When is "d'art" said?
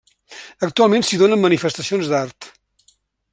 2.15-2.49